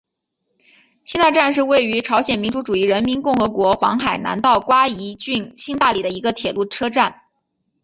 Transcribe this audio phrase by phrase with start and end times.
[1.05, 7.21] 新大站是位于朝鲜民主主义人民共和国黄海南道瓜饴郡新大里的一个铁路车站。